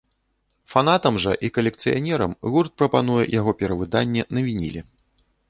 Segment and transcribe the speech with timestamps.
[0.75, 4.81] Фанатам жа і калекцыянерам гурт прапануе яго перавыданне на вініле.